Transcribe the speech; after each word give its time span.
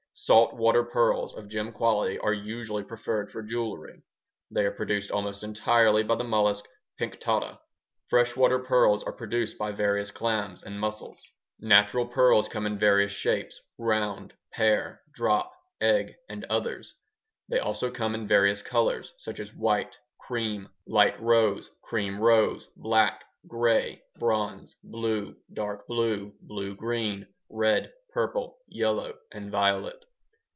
Salt 0.13 0.53
water 0.53 0.83
pearls 0.83 1.33
of 1.35 1.47
gem 1.47 1.71
quality 1.71 2.19
are 2.19 2.33
usually 2.33 2.83
preferred 2.83 3.31
for 3.31 3.41
jewelry; 3.41 4.03
they 4.51 4.63
are 4.67 4.71
produced 4.71 5.09
almost 5.09 5.41
entirely 5.41 6.03
by 6.03 6.13
the 6.13 6.23
mollusk 6.23 6.67
Pinctada. 6.99 7.57
Fresh 8.07 8.35
water 8.35 8.59
pearls 8.59 9.03
are 9.03 9.13
produced 9.13 9.57
by 9.57 9.71
various 9.71 10.11
clams 10.11 10.61
and 10.61 10.79
mussels. 10.79 11.25
Natural 11.59 12.05
pearls 12.05 12.47
come 12.49 12.67
in 12.67 12.77
various 12.77 13.11
shapes: 13.11 13.59
round, 13.79 14.35
pear, 14.51 15.01
drop, 15.11 15.53
egg, 15.79 16.13
and 16.29 16.45
others. 16.51 16.93
They 17.49 17.57
also 17.57 17.89
come 17.89 18.13
in 18.13 18.27
various 18.27 18.61
colors, 18.61 19.15
such 19.17 19.39
as 19.39 19.55
white, 19.55 19.97
cream, 20.19 20.69
light 20.85 21.19
rose, 21.19 21.71
cream 21.83 22.19
rose, 22.19 22.67
black, 22.75 23.23
gray, 23.47 24.03
bronze, 24.19 24.75
blue, 24.83 25.35
dark 25.51 25.87
blue, 25.87 26.35
blue 26.41 26.75
green, 26.75 27.25
red, 27.49 27.91
purple, 28.13 28.59
yellow, 28.67 29.17
and 29.31 29.49
violet. 29.49 30.05